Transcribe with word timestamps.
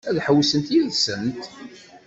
Ad 0.09 0.17
ḥewwsent 0.25 0.67
yid-sent? 0.73 1.43